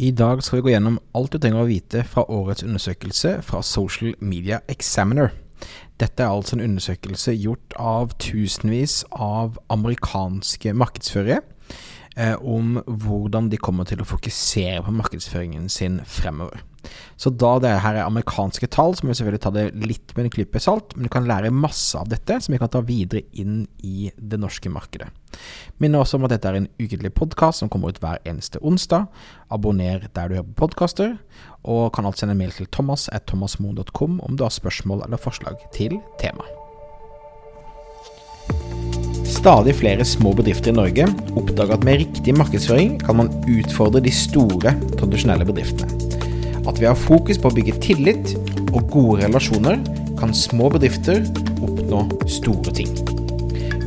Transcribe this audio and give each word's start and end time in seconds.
I 0.00 0.10
dag 0.16 0.40
skal 0.40 0.56
vi 0.56 0.62
gå 0.64 0.70
gjennom 0.72 0.94
alt 1.12 1.34
du 1.34 1.36
trenger 1.36 1.60
å 1.60 1.68
vite 1.68 2.00
fra 2.08 2.22
årets 2.32 2.64
undersøkelse 2.64 3.34
fra 3.44 3.58
Social 3.60 4.14
Media 4.24 4.62
Examiner. 4.72 5.34
Dette 6.00 6.24
er 6.24 6.32
altså 6.32 6.56
en 6.56 6.62
undersøkelse 6.64 7.34
gjort 7.36 7.76
av 7.76 8.14
tusenvis 8.16 9.02
av 9.12 9.58
amerikanske 9.68 10.72
markedsførere 10.72 11.42
om 12.40 12.80
hvordan 12.86 13.48
de 13.52 13.60
kommer 13.60 13.88
til 13.88 14.02
å 14.02 14.08
fokusere 14.08 14.82
på 14.86 14.96
markedsføringen 14.96 15.68
sin 15.72 16.00
fremover. 16.04 16.64
Så 17.20 17.30
da 17.30 17.58
det 17.60 17.72
her 17.84 17.98
er 17.98 18.06
amerikanske 18.06 18.68
tall, 18.72 18.94
så 18.96 19.04
må 19.04 19.12
vi 19.12 19.18
selvfølgelig 19.18 19.42
ta 19.44 19.52
det 19.54 19.64
litt 19.84 20.14
med 20.16 20.26
en 20.26 20.32
klype 20.32 20.62
salt, 20.62 20.94
men 20.96 21.06
du 21.06 21.12
kan 21.12 21.28
lære 21.28 21.52
masse 21.52 21.98
av 21.98 22.08
dette 22.08 22.38
som 22.40 22.54
vi 22.54 22.60
kan 22.60 22.72
ta 22.72 22.80
videre 22.84 23.26
inn 23.36 23.66
i 23.84 24.10
det 24.16 24.40
norske 24.40 24.72
markedet. 24.72 25.10
Minner 25.82 26.02
også 26.02 26.18
om 26.18 26.26
at 26.26 26.34
dette 26.34 26.48
er 26.48 26.60
en 26.60 26.70
ukentlig 26.80 27.12
podkast 27.16 27.62
som 27.62 27.72
kommer 27.72 27.92
ut 27.92 28.00
hver 28.02 28.22
eneste 28.28 28.62
onsdag. 28.64 29.10
Abonner 29.52 30.08
der 30.08 30.30
du 30.30 30.38
hører 30.38 30.48
på 30.48 30.64
podkaster, 30.64 31.18
og 31.60 31.90
kan 31.96 32.08
alt 32.08 32.20
sende 32.20 32.38
mail 32.38 32.54
til 32.56 32.70
thomas.thomasmoen.com 32.72 34.22
om 34.24 34.40
du 34.40 34.46
har 34.46 34.56
spørsmål 34.56 35.04
eller 35.06 35.20
forslag 35.20 35.60
til 35.76 36.00
tema. 36.22 36.48
Stadig 39.40 39.72
flere 39.78 40.04
små 40.04 40.34
bedrifter 40.36 40.68
i 40.68 40.76
Norge 40.76 41.06
oppdager 41.32 41.72
at 41.72 41.84
med 41.86 42.02
riktig 42.02 42.34
markedsføring 42.36 42.98
kan 43.00 43.16
man 43.22 43.30
utfordre 43.48 44.02
de 44.04 44.12
store, 44.12 44.74
tradisjonelle 45.00 45.46
bedriftene. 45.48 45.88
At 46.68 46.76
vi 46.76 46.84
har 46.84 46.98
fokus 46.98 47.40
på 47.40 47.48
å 47.48 47.56
bygge 47.56 47.78
tillit 47.80 48.34
og 48.74 48.92
gode 48.92 49.22
relasjoner, 49.22 49.80
kan 50.20 50.36
små 50.36 50.68
bedrifter 50.76 51.24
oppnå 51.64 52.02
store 52.28 52.76
ting. 52.82 52.92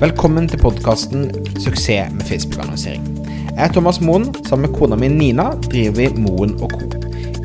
Velkommen 0.02 0.49
til 0.49 0.58
podkasten 0.58 1.30
'Suksess 1.61 2.09
med 2.17 2.25
Facebook-annonsering'. 2.25 3.05
Jeg 3.53 3.70
er 3.70 3.73
Thomas 3.77 4.02
Moen. 4.02 4.33
Sammen 4.49 4.72
med 4.72 4.80
kona 4.80 4.95
mi 4.97 5.08
Nina 5.08 5.52
driver 5.70 6.02
vi 6.02 6.09
Moen 6.17 6.58
Co. 6.58 6.81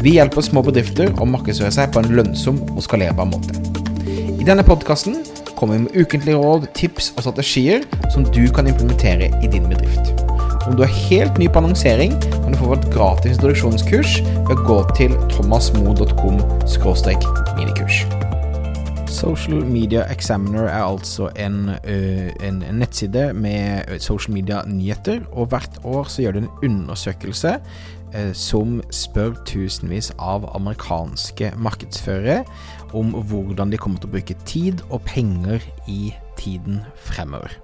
Vi 0.00 0.16
hjelper 0.16 0.40
små 0.40 0.62
bedrifter 0.64 1.12
å 1.20 1.28
markedsføre 1.28 1.70
seg 1.76 1.92
på 1.92 2.00
en 2.00 2.16
lønnsom 2.16 2.56
og 2.72 2.82
skalerbar 2.82 3.28
måte. 3.28 3.52
I 4.40 4.44
denne 4.48 4.64
podkasten 4.64 5.27
kommer 5.58 5.74
vi 5.74 5.82
med 5.82 5.96
ukentlige 5.98 6.38
råd, 6.38 6.68
tips 6.74 7.10
og 7.16 7.24
strategier 7.24 7.82
som 8.14 8.26
du 8.30 8.44
kan 8.54 8.68
implementere 8.70 9.32
i 9.42 9.50
din 9.50 9.66
bedrift. 9.66 10.12
Om 10.68 10.76
du 10.76 10.84
er 10.84 10.92
helt 11.08 11.38
ny 11.40 11.48
på 11.50 11.62
annonsering, 11.62 12.14
kan 12.30 12.52
du 12.52 12.58
få 12.60 12.70
vårt 12.74 12.86
gratis 12.94 13.34
introduksjonskurs 13.38 14.20
ved 14.22 14.54
å 14.54 14.66
gå 14.68 14.78
til 14.98 15.16
thomasmo.com 15.32 16.38
minikurs. 17.58 18.04
Social 19.10 19.64
Media 19.66 20.04
Examiner 20.12 20.68
er 20.68 20.84
altså 20.84 21.30
en, 21.34 21.72
en, 21.82 22.62
en 22.62 22.78
nettside 22.78 23.32
med 23.34 23.98
social 24.04 24.36
media-nyheter, 24.36 25.24
og 25.32 25.50
hvert 25.50 25.80
år 25.82 26.06
så 26.12 26.22
gjør 26.22 26.36
du 26.36 26.42
en 26.44 26.52
undersøkelse 26.68 27.56
som 28.32 28.78
spør 28.94 29.34
tusenvis 29.48 30.12
av 30.16 30.46
amerikanske 30.56 31.50
markedsførere 31.60 32.42
om 32.96 33.14
hvordan 33.30 33.72
de 33.72 33.80
kommer 33.80 34.00
til 34.02 34.10
å 34.10 34.16
bruke 34.16 34.36
tid 34.48 34.84
og 34.88 35.02
penger 35.08 35.64
i 35.90 36.12
tiden 36.38 36.82
fremover. 37.08 37.56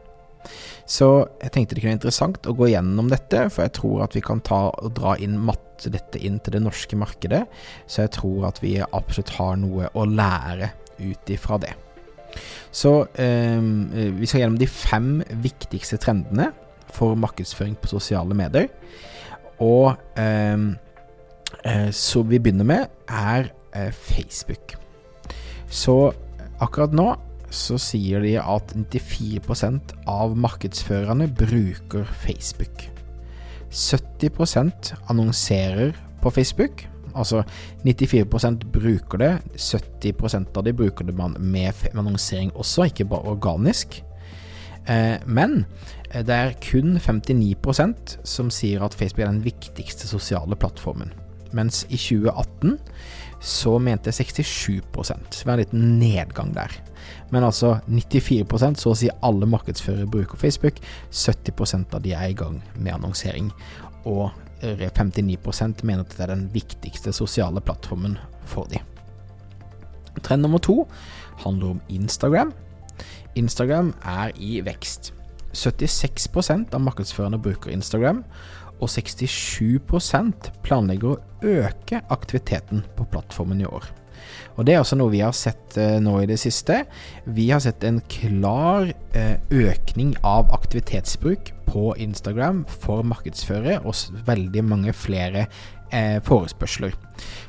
Så 0.84 1.08
jeg 1.40 1.52
tenkte 1.54 1.76
det 1.76 1.80
kunne 1.82 1.94
være 1.94 2.00
interessant 2.00 2.48
å 2.48 2.56
gå 2.56 2.68
gjennom 2.68 3.08
dette, 3.12 3.46
for 3.52 3.64
jeg 3.64 3.74
tror 3.78 4.04
at 4.04 4.16
vi 4.16 4.22
kan 4.24 4.42
ta 4.44 4.66
og 4.68 4.92
dra 4.98 5.14
inn 5.22 5.38
matte 5.40 5.90
dette 5.92 6.20
inn 6.20 6.36
til 6.44 6.58
det 6.58 6.62
norske 6.64 6.98
markedet. 6.98 7.44
Så 7.86 8.04
jeg 8.04 8.14
tror 8.18 8.50
at 8.50 8.60
vi 8.62 8.76
absolutt 8.84 9.34
har 9.38 9.56
noe 9.60 9.88
å 9.96 10.04
lære 10.08 10.70
ut 11.00 11.32
ifra 11.32 11.58
det. 11.62 11.72
Så 12.74 12.92
eh, 13.20 13.62
vi 14.18 14.28
skal 14.28 14.44
gjennom 14.44 14.60
de 14.60 14.68
fem 14.68 15.10
viktigste 15.44 16.00
trendene 16.02 16.50
for 16.94 17.16
markedsføring 17.18 17.76
på 17.80 17.94
sosiale 17.94 18.36
medier. 18.36 18.68
Og 19.62 19.94
eh, 20.20 21.90
så 21.94 22.24
vi 22.28 22.40
begynner 22.42 22.66
med, 22.68 22.96
er 23.08 23.52
eh, 23.72 23.92
Facebook. 23.94 24.76
Så 25.74 26.12
akkurat 26.62 26.94
nå 26.94 27.08
så 27.54 27.76
sier 27.78 28.22
de 28.24 28.34
at 28.40 28.74
94% 28.74 29.94
av 30.10 30.34
markedsførerne 30.38 31.28
bruker 31.38 32.06
Facebook. 32.24 32.88
70% 33.74 34.94
annonserer 35.10 35.94
på 36.22 36.30
Facebook. 36.34 36.86
Altså 37.14 37.44
94% 37.86 38.66
bruker 38.74 39.22
det, 39.22 39.32
70% 39.58 40.58
av 40.58 40.66
de 40.66 40.74
bruker 40.74 41.06
det 41.06 41.14
med 41.14 41.86
annonsering 41.94 42.50
også, 42.58 42.88
ikke 42.90 43.06
bare 43.10 43.34
organisk. 43.36 44.00
Eh, 44.90 45.22
men 45.26 45.64
eh, 46.10 46.24
det 46.26 46.34
er 46.34 46.56
kun 46.62 46.98
59% 46.98 48.18
som 48.26 48.50
sier 48.50 48.82
at 48.82 48.94
Facebook 48.98 49.22
er 49.24 49.30
den 49.30 49.44
viktigste 49.46 50.10
sosiale 50.10 50.58
plattformen. 50.58 51.14
Mens 51.54 51.84
i 51.88 51.98
2018 51.98 52.78
så 53.44 53.78
mente 53.78 54.12
67 54.12 54.80
Så 54.94 55.14
det 55.14 55.46
var 55.46 55.52
en 55.52 55.58
liten 55.58 55.98
nedgang 55.98 56.54
der. 56.54 56.72
Men 57.30 57.44
altså 57.44 57.78
94% 57.88 58.80
så 58.80 58.90
å 58.90 58.96
si 58.96 59.10
alle 59.22 59.46
markedsførere 59.46 60.06
bruker 60.06 60.40
Facebook. 60.40 60.80
70% 61.12 61.94
av 61.94 62.02
de 62.02 62.12
er 62.12 62.30
i 62.30 62.38
gang 62.38 62.62
med 62.76 62.94
annonsering. 62.94 63.52
Og 64.04 64.30
59% 64.62 65.84
mener 65.84 66.04
at 66.04 66.16
det 66.16 66.24
er 66.24 66.32
den 66.32 66.48
viktigste 66.54 67.12
sosiale 67.12 67.60
plattformen 67.60 68.16
for 68.48 68.68
de. 68.70 68.80
Trend 70.22 70.42
nummer 70.42 70.58
to 70.58 70.86
handler 71.44 71.74
om 71.74 71.80
Instagram. 71.88 72.52
Instagram 73.34 73.92
er 74.04 74.32
i 74.38 74.60
vekst. 74.64 75.12
76% 75.54 76.74
av 76.74 76.82
markedsførerne 76.82 77.38
bruker 77.38 77.70
Instagram, 77.70 78.24
og 78.84 78.92
67 78.92 79.80
planlegger 80.64 81.14
å 81.14 81.20
øke 81.44 82.02
aktiviteten 82.12 82.84
på 82.96 83.06
plattformen 83.12 83.62
i 83.64 83.68
år. 83.68 83.88
Og 84.56 84.66
Det 84.66 84.74
er 84.74 84.80
også 84.80 84.96
noe 84.98 85.12
vi 85.12 85.22
har 85.24 85.34
sett 85.36 85.76
eh, 85.80 85.98
nå 86.02 86.14
i 86.22 86.28
det 86.30 86.38
siste. 86.40 86.84
Vi 87.26 87.48
har 87.50 87.62
sett 87.62 87.84
en 87.84 88.00
klar 88.10 88.92
eh, 89.16 89.36
økning 89.50 90.14
av 90.22 90.52
aktivitetsbruk 90.54 91.52
på 91.68 91.94
Instagram 92.00 92.62
for 92.70 93.02
markedsførere, 93.06 93.80
og 93.82 93.96
veldig 94.28 94.64
mange 94.64 94.94
flere 94.94 95.46
eh, 95.90 96.20
forespørsler. 96.24 96.94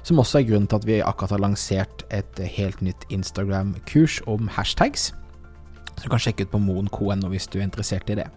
Som 0.04 0.22
også 0.22 0.42
er 0.42 0.50
grunnen 0.50 0.70
til 0.72 0.82
at 0.82 0.88
vi 0.90 1.04
akkurat 1.04 1.36
har 1.36 1.46
lansert 1.46 2.08
et 2.10 2.42
helt 2.58 2.82
nytt 2.86 3.06
Instagram-kurs 3.14 4.22
om 4.28 4.50
hashtags. 4.58 5.12
Så 5.96 6.04
du 6.04 6.10
kan 6.12 6.20
sjekke 6.20 6.48
ut 6.48 6.56
på 6.56 6.64
moen.no 6.64 7.30
hvis 7.32 7.48
du 7.48 7.60
er 7.60 7.70
interessert 7.70 8.10
i 8.12 8.20
det. 8.20 8.28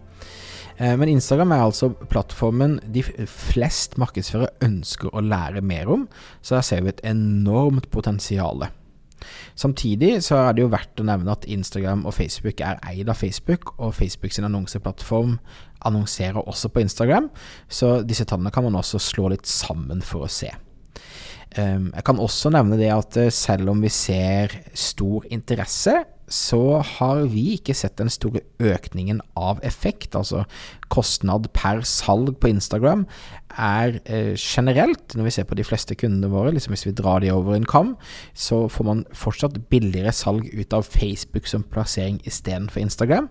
Eh, 0.79 0.95
men 0.95 1.11
Instagram 1.11 1.51
er 1.51 1.65
altså 1.67 1.91
plattformen 2.11 2.79
de 2.87 3.03
flest 3.03 3.97
markedsførere 3.99 4.55
ønsker 4.65 5.11
å 5.11 5.23
lære 5.23 5.61
mer 5.61 5.91
om, 5.91 6.07
så 6.41 6.57
der 6.57 6.67
ser 6.67 6.85
vi 6.85 6.93
et 6.93 7.03
enormt 7.07 7.89
potensial. 7.91 8.69
Samtidig 9.59 10.21
så 10.23 10.37
er 10.39 10.55
det 10.55 10.63
jo 10.63 10.71
verdt 10.71 11.01
å 11.01 11.07
nevne 11.07 11.33
at 11.35 11.47
Instagram 11.51 12.05
og 12.07 12.15
Facebook 12.15 12.61
er 12.63 12.79
eid 12.87 13.11
av 13.11 13.19
Facebook, 13.19 13.73
og 13.77 13.97
Facebook 13.97 14.31
sin 14.35 14.47
annonseplattform 14.47 15.35
annonserer 15.87 16.39
også 16.47 16.71
på 16.71 16.83
Instagram, 16.85 17.29
så 17.67 17.99
disse 18.07 18.27
tallene 18.27 18.51
kan 18.55 18.63
man 18.67 18.79
også 18.79 19.01
slå 19.03 19.29
litt 19.33 19.47
sammen 19.47 20.03
for 20.05 20.27
å 20.27 20.31
se. 20.31 20.51
Ehm, 21.57 21.89
jeg 21.95 22.05
kan 22.05 22.19
også 22.21 22.51
nevne 22.53 22.77
det 22.79 22.91
at 22.93 23.17
eh, 23.17 23.31
selv 23.33 23.71
om 23.73 23.79
vi 23.81 23.89
ser 23.89 24.53
stor 24.77 25.25
interesse 25.33 25.95
så 26.29 26.79
har 26.95 27.25
vi 27.33 27.55
ikke 27.57 27.75
sett 27.77 27.97
den 27.99 28.11
store 28.13 28.43
økningen 28.61 29.21
av 29.39 29.59
effekt. 29.65 30.15
Altså 30.17 30.45
kostnad 30.89 31.49
per 31.53 31.83
salg 31.87 32.35
på 32.41 32.51
Instagram 32.51 33.05
er 33.59 33.97
eh, 34.05 34.35
generelt, 34.37 35.15
når 35.17 35.27
vi 35.27 35.33
ser 35.33 35.47
på 35.49 35.57
de 35.57 35.65
fleste 35.65 35.97
kundene 35.97 36.29
våre, 36.31 36.53
liksom 36.53 36.73
hvis 36.75 36.85
vi 36.87 36.95
drar 36.95 37.23
de 37.23 37.31
over 37.33 37.57
en 37.57 37.67
kam, 37.67 37.95
så 38.37 38.61
får 38.71 38.87
man 38.87 39.03
fortsatt 39.17 39.57
billigere 39.73 40.13
salg 40.15 40.47
ut 40.53 40.75
av 40.75 40.87
Facebook 40.87 41.49
som 41.49 41.65
plassering 41.65 42.21
istedenfor 42.29 42.83
Instagram. 42.83 43.29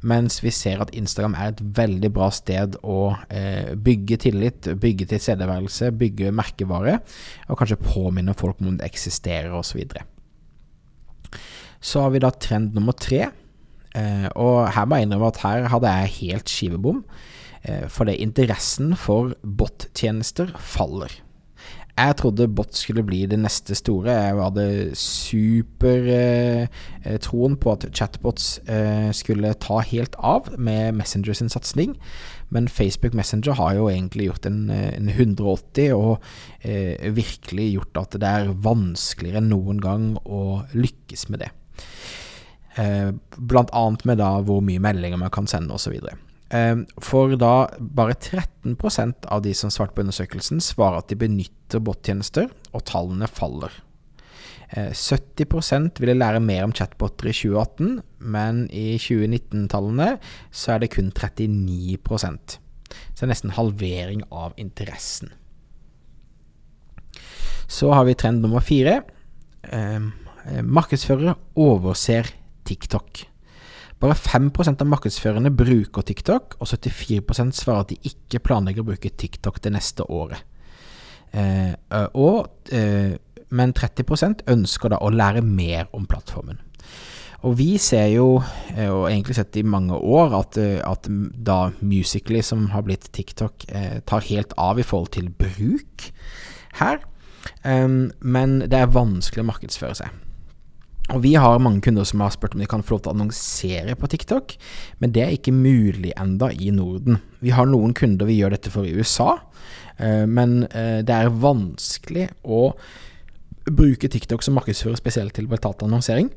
Mens 0.00 0.40
vi 0.44 0.52
ser 0.54 0.82
at 0.82 0.92
Instagram 0.96 1.36
er 1.36 1.52
et 1.52 1.64
veldig 1.78 2.12
bra 2.16 2.30
sted 2.34 2.78
å 2.82 3.14
eh, 3.28 3.74
bygge 3.76 4.20
tillit, 4.28 4.70
bygge 4.80 5.10
tilstedeværelse, 5.12 5.92
bygge 6.00 6.34
merkevare, 6.34 7.00
og 7.48 7.60
kanskje 7.60 7.82
påminne 7.82 8.36
folk 8.38 8.62
om 8.62 8.78
det 8.78 8.88
eksisterer 8.88 9.54
osv. 9.58 9.84
Så 11.80 12.02
har 12.04 12.14
vi 12.14 12.22
da 12.22 12.30
trend 12.34 12.74
nummer 12.76 12.96
tre. 12.96 13.28
Eh, 13.96 14.28
og 14.36 14.68
her 14.74 14.88
må 14.88 14.98
jeg 14.98 15.08
innrømme 15.08 15.32
at 15.32 15.42
her 15.44 15.70
hadde 15.72 15.94
jeg 15.94 16.14
helt 16.18 16.52
skivebom. 16.52 17.04
Eh, 17.62 17.86
for 17.92 18.08
det 18.08 18.18
interessen 18.22 18.96
for 18.98 19.34
bot-tjenester 19.42 20.52
faller. 20.58 21.20
Jeg 21.98 22.14
trodde 22.20 22.46
bot 22.54 22.76
skulle 22.78 23.02
bli 23.02 23.24
det 23.26 23.40
neste 23.42 23.74
store. 23.74 24.12
Jeg 24.12 24.36
hadde 24.38 24.94
supertroen 24.94 26.68
eh, 27.56 27.58
på 27.58 27.72
at 27.72 27.86
chatbots 27.90 28.60
eh, 28.70 29.10
skulle 29.16 29.50
ta 29.58 29.80
helt 29.82 30.14
av 30.22 30.52
med 30.54 30.94
Messenger 31.00 31.34
sin 31.34 31.50
satsing. 31.50 31.96
Men 32.54 32.68
Facebook 32.70 33.14
Messenger 33.18 33.52
har 33.58 33.74
jo 33.74 33.88
egentlig 33.90 34.28
gjort 34.28 34.46
en, 34.46 34.70
eh, 34.70 34.94
en 34.94 35.08
180 35.10 35.90
og 35.96 36.22
eh, 36.62 37.10
virkelig 37.18 37.72
gjort 37.74 37.96
at 38.04 38.20
det 38.22 38.30
er 38.30 38.54
vanskeligere 38.54 39.42
enn 39.42 39.50
noen 39.50 39.82
gang 39.82 40.16
å 40.22 40.62
lykkes 40.78 41.28
med 41.32 41.38
det. 41.42 41.50
Eh, 42.78 43.10
blant 43.36 43.72
annet 43.74 44.04
med 44.06 44.20
da 44.22 44.36
hvor 44.46 44.62
mye 44.64 44.82
meldinger 44.82 45.18
man 45.20 45.32
kan 45.34 45.48
sende 45.50 45.74
osv. 45.74 45.96
Eh, 45.98 46.76
for 47.02 47.34
da 47.40 47.68
bare 47.78 48.14
13% 48.14 49.26
av 49.26 49.42
de 49.42 49.54
som 49.54 49.72
svarte 49.72 49.96
på 49.96 50.06
undersøkelsen, 50.06 50.62
svarer 50.62 51.02
at 51.02 51.10
de 51.10 51.18
benytter 51.18 51.82
bottjenester, 51.84 52.48
og 52.72 52.86
tallene 52.88 53.30
faller. 53.30 53.72
70% 54.68 55.96
ville 55.96 56.18
lære 56.18 56.40
mer 56.44 56.66
om 56.66 56.74
chatboter 56.76 57.30
i 57.30 57.32
2018, 57.32 58.02
men 58.20 58.66
i 58.68 58.98
2019-tallene 59.00 60.18
så 60.52 60.74
er 60.74 60.82
det 60.82 60.90
kun 60.92 61.08
39 61.08 61.96
Så 62.04 63.16
det 63.16 63.22
er 63.22 63.32
nesten 63.32 63.56
halvering 63.56 64.26
av 64.30 64.52
interessen. 64.56 65.32
Så 67.68 67.92
har 67.92 68.04
vi 68.04 68.14
trend 68.14 68.42
nummer 68.42 68.60
fire. 68.60 69.02
Eh, 70.48 70.62
markedsførere 70.64 71.36
overser 71.56 72.30
TikTok. 72.68 73.24
Bare 73.98 74.14
5% 74.14 74.80
av 74.84 74.86
markedsførerne 74.86 75.50
bruker 75.50 76.04
TikTok, 76.06 76.54
og 76.60 76.68
74% 76.70 77.56
svarer 77.58 77.82
at 77.82 77.90
de 77.90 77.98
ikke 78.12 78.42
planlegger 78.46 78.84
å 78.84 78.90
bruke 78.92 79.10
TikTok 79.10 79.58
det 79.64 79.74
neste 79.74 80.06
året. 80.06 80.44
Eh, 81.34 81.74
og, 82.14 82.48
eh, 82.72 83.18
men 83.50 83.72
30% 83.72 84.44
ønsker 84.46 84.90
da 84.90 84.98
å 85.02 85.10
lære 85.10 85.42
mer 85.42 85.88
om 85.92 86.06
plattformen. 86.06 86.58
Og 87.46 87.54
vi 87.58 87.76
ser 87.78 88.08
jo, 88.10 88.42
eh, 88.74 88.88
og 88.90 89.08
egentlig 89.10 89.36
sett 89.38 89.56
i 89.56 89.62
mange 89.62 89.94
år, 89.94 90.34
at, 90.40 90.58
eh, 90.58 90.80
at 90.84 91.06
da 91.08 91.70
Musically, 91.80 92.42
som 92.42 92.68
har 92.70 92.82
blitt 92.82 93.12
TikTok, 93.12 93.64
eh, 93.68 94.00
tar 94.00 94.20
helt 94.20 94.52
av 94.58 94.78
i 94.78 94.82
forhold 94.82 95.12
til 95.12 95.28
bruk 95.28 96.10
her. 96.74 96.98
Men 97.64 98.58
det 98.58 98.74
er 98.74 98.86
vanskelig 98.86 99.42
å 99.42 99.52
markedsføre 99.52 99.96
seg. 99.96 100.10
Og 101.08 101.22
Vi 101.24 101.34
har 101.40 101.60
mange 101.62 101.80
kunder 101.80 102.04
som 102.04 102.20
har 102.20 102.32
spurt 102.34 102.54
om 102.54 102.60
de 102.60 102.68
kan 102.68 102.82
få 102.84 102.96
lov 102.96 103.04
til 103.04 103.10
å 103.12 103.16
annonsere 103.16 103.94
på 103.96 104.10
TikTok, 104.12 104.54
men 105.00 105.12
det 105.16 105.22
er 105.24 105.36
ikke 105.36 105.54
mulig 105.56 106.12
enda 106.20 106.50
i 106.52 106.68
Norden. 106.74 107.22
Vi 107.40 107.54
har 107.56 107.68
noen 107.68 107.94
kunder 107.96 108.28
vi 108.28 108.36
gjør 108.36 108.52
dette 108.52 108.72
for 108.72 108.84
i 108.84 108.92
USA, 108.92 109.38
uh, 110.02 110.26
men 110.28 110.66
uh, 110.68 111.00
det 111.00 111.14
er 111.14 111.32
vanskelig 111.32 112.26
å 112.44 112.74
bruke 113.68 114.10
TikTok 114.12 114.44
som 114.44 114.58
markedsfører 114.58 115.00
spesielt 115.00 115.36
til 115.36 115.48
betalt 115.48 115.84
annonsering. 115.86 116.28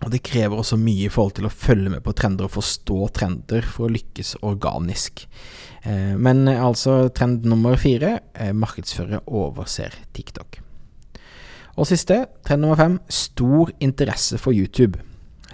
Og 0.00 0.10
det 0.14 0.22
krever 0.24 0.58
også 0.58 0.78
mye 0.80 1.06
i 1.06 1.12
forhold 1.12 1.36
til 1.38 1.46
å 1.46 1.52
følge 1.52 1.92
med 1.92 2.02
på 2.02 2.14
trender 2.16 2.48
og 2.48 2.54
forstå 2.54 2.98
trender 3.20 3.66
for 3.68 3.86
å 3.86 3.92
lykkes 3.92 4.38
organisk. 4.48 5.26
Eh, 5.84 6.16
men 6.16 6.46
eh, 6.48 6.62
altså 6.64 7.10
trend 7.12 7.44
nummer 7.44 7.76
fire 7.76 8.16
markedsfører 8.56 9.28
overser 9.28 9.98
TikTok. 10.16 10.62
Og 11.80 11.88
siste, 11.88 12.26
trend 12.44 12.60
nummer 12.60 12.76
fem 12.76 12.98
stor 13.08 13.70
interesse 13.80 14.36
for 14.38 14.52
YouTube. 14.52 15.00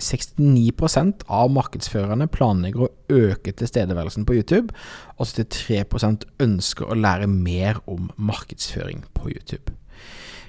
69% 0.03 1.23
av 1.31 1.53
markedsførerne 1.55 2.27
planlegger 2.29 2.83
å 2.83 2.91
øke 3.15 3.55
tilstedeværelsen 3.55 4.27
på 4.27 4.35
YouTube, 4.41 4.75
og 5.17 5.31
73% 5.31 6.27
ønsker 6.43 6.91
å 6.91 6.99
lære 6.99 7.31
mer 7.31 7.79
om 7.87 8.11
markedsføring 8.19 9.07
på 9.15 9.31
YouTube. 9.37 9.77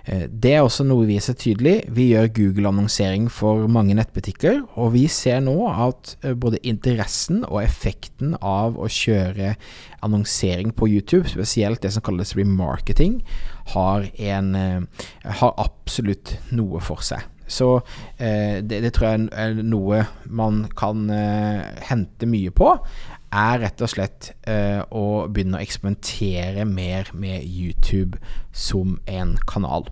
Eh, 0.08 0.26
det 0.32 0.54
er 0.56 0.64
også 0.64 0.86
noe 0.88 1.06
vi 1.08 1.20
ser 1.24 1.36
tydelig. 1.40 1.82
Vi 1.94 2.10
gjør 2.14 2.32
Google-annonsering 2.40 3.28
for 3.32 3.68
mange 3.72 3.96
nettbutikker, 3.98 4.64
og 4.80 4.94
vi 4.96 5.06
ser 5.12 5.42
nå 5.44 5.56
at 5.70 6.16
eh, 6.24 6.34
både 6.34 6.64
interessen 6.68 7.44
og 7.48 7.62
effekten 7.64 8.38
av 8.42 8.80
å 8.80 8.88
kjøre 8.92 9.56
annonsering 10.06 10.72
på 10.78 10.90
YouTube, 10.94 11.28
spesielt 11.30 11.84
det 11.84 11.92
som 11.96 12.06
kalles 12.06 12.36
remarketing, 12.40 13.20
har, 13.74 14.08
en, 14.18 14.54
eh, 14.56 15.08
har 15.42 15.58
absolutt 15.58 16.38
noe 16.52 16.82
for 16.84 17.04
seg. 17.06 17.26
Så 17.48 17.78
det, 18.20 18.82
det, 18.84 18.90
tror 18.92 19.06
jeg 19.08 19.28
er 19.32 19.54
noe 19.64 20.02
man 20.28 20.66
kan 20.76 21.06
hente 21.88 22.28
mye 22.28 22.52
på 22.52 22.74
er 23.34 23.62
rett 23.64 23.84
og 23.84 23.92
slett 23.92 24.32
eh, 24.48 24.80
å 24.92 25.28
begynne 25.32 25.60
å 25.60 25.64
eksperimentere 25.64 26.66
mer 26.68 27.12
med 27.18 27.44
YouTube 27.44 28.20
som 28.56 28.98
en 29.06 29.36
kanal. 29.50 29.90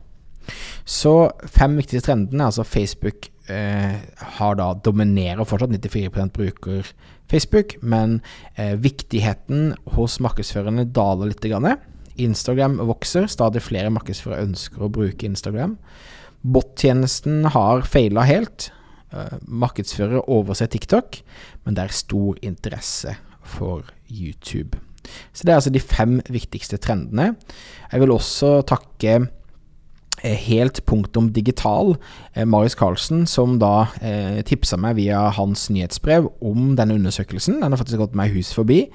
Så 0.86 1.32
fem 1.50 1.76
viktigste 1.80 2.12
trendene, 2.12 2.48
altså 2.48 2.66
Facebook 2.68 3.30
eh, 3.52 3.98
har 4.38 4.60
da 4.60 4.72
dominerer 4.86 5.48
fortsatt 5.48 5.74
94% 5.74 6.36
bruker 6.36 6.94
Facebook, 7.32 7.76
men 7.82 8.20
eh, 8.56 8.76
viktigheten 8.78 9.74
hos 9.98 10.20
markedsførerne 10.22 10.88
daler 10.96 11.34
litt. 11.34 11.46
Grann. 11.46 11.82
Instagram 12.22 12.80
vokser, 12.88 13.28
stadig 13.32 13.64
flere 13.66 13.92
markedsførere 13.94 14.46
ønsker 14.48 14.86
å 14.86 14.92
bruke 14.94 15.28
Instagram. 15.28 15.78
Bot-tjenesten 16.46 17.48
har 17.56 17.86
feila 17.90 18.26
helt. 18.28 18.70
Eh, 19.14 19.38
markedsførere 19.48 20.26
overser 20.32 20.70
TikTok, 20.72 21.22
men 21.66 21.78
det 21.78 21.86
er 21.86 21.96
stor 21.96 22.38
interesse 22.46 23.16
for 23.46 23.86
YouTube. 24.10 24.80
Så 25.34 25.46
det 25.46 25.54
er 25.54 25.60
altså 25.60 25.74
de 25.74 25.82
fem 25.84 26.18
viktigste 26.34 26.80
trendene. 26.82 27.36
Jeg 27.92 28.02
vil 28.02 28.14
også 28.16 28.60
takke 28.68 29.20
helt 30.34 30.82
punktum 30.86 31.32
digital, 31.34 31.96
eh, 32.34 32.46
Marius 32.46 32.76
Carlsen, 32.76 33.26
som 33.28 33.60
da 33.62 33.88
eh, 34.02 34.42
tipsa 34.48 34.78
meg 34.82 34.98
via 35.00 35.22
hans 35.36 35.68
nyhetsbrev 35.70 36.28
om 36.42 36.74
denne 36.76 36.98
undersøkelsen. 36.98 37.62
Den 37.62 37.72
har 37.72 37.82
faktisk 37.82 38.02
gått 38.02 38.18
meg 38.18 38.34
hus 38.36 38.52
forbi. 38.56 38.86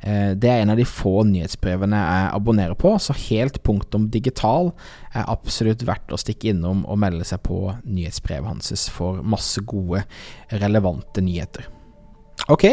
Eh, 0.00 0.32
det 0.38 0.50
er 0.50 0.62
en 0.62 0.74
av 0.74 0.80
de 0.80 0.86
få 0.88 1.24
nyhetsbrevene 1.28 2.00
jeg 2.00 2.34
abonnerer 2.38 2.78
på, 2.78 2.94
så 3.02 3.16
helt 3.26 3.62
punktum 3.66 4.10
digital 4.14 4.72
er 5.14 5.26
absolutt 5.26 5.86
verdt 5.88 6.14
å 6.14 6.20
stikke 6.20 6.52
innom 6.52 6.84
og 6.86 7.00
melde 7.02 7.26
seg 7.26 7.42
på 7.46 7.62
nyhetsbrevet 7.84 8.52
hans 8.54 8.88
for 8.92 9.22
masse 9.26 9.62
gode, 9.66 10.04
relevante 10.52 11.24
nyheter. 11.24 11.75
Ok, 12.52 12.64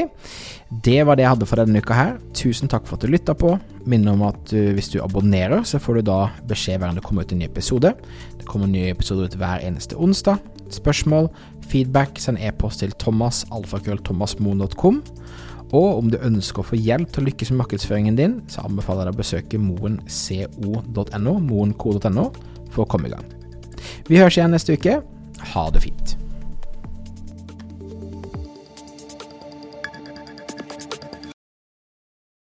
det 0.83 0.99
var 1.07 1.17
det 1.17 1.23
jeg 1.23 1.33
hadde 1.33 1.47
for 1.49 1.61
denne 1.61 1.81
uka 1.81 1.95
her. 1.97 2.17
Tusen 2.37 2.69
takk 2.69 2.85
for 2.85 2.97
at 2.97 3.05
du 3.05 3.09
lytta 3.09 3.33
på. 3.37 3.55
Minner 3.89 4.13
om 4.13 4.25
at 4.27 4.39
du, 4.51 4.73
hvis 4.75 4.91
du 4.93 4.99
abonnerer, 5.01 5.63
så 5.65 5.79
får 5.81 5.99
du 5.99 6.09
da 6.11 6.17
beskjed 6.49 6.77
hver 6.77 6.89
gang 6.89 6.99
det 6.99 7.05
kommer 7.05 7.25
ut 7.25 7.33
en 7.33 7.41
ny 7.41 7.47
episode. 7.47 7.93
Det 8.37 8.47
kommer 8.49 8.69
nye 8.69 8.91
episoder 8.93 9.29
ut 9.29 9.37
hver 9.39 9.65
eneste 9.65 9.97
onsdag. 9.97 10.41
Spørsmål, 10.73 11.31
feedback, 11.69 12.21
send 12.21 12.41
e-post 12.41 12.83
til 12.83 12.93
thomas, 13.01 13.43
thomas.alfakrøllthomasmoen.com. 13.47 15.01
Og 15.73 15.87
om 15.97 16.09
du 16.13 16.19
ønsker 16.21 16.61
å 16.61 16.67
få 16.69 16.77
hjelp 16.77 17.13
til 17.13 17.23
å 17.23 17.27
lykkes 17.31 17.53
med 17.53 17.63
markedsføringen 17.63 18.17
din, 18.19 18.35
så 18.51 18.65
anbefaler 18.67 19.07
jeg 19.07 19.09
deg 19.09 19.15
å 19.15 19.21
besøke 19.23 19.61
moenco.no, 19.61 21.37
moenco.no, 21.49 22.27
for 22.69 22.85
å 22.85 22.89
komme 22.89 23.09
i 23.09 23.15
gang. 23.15 23.25
Vi 24.05 24.21
høres 24.21 24.37
igjen 24.37 24.53
neste 24.53 24.77
uke. 24.77 25.01
Ha 25.53 25.69
det 25.73 25.81
fint. 25.87 26.17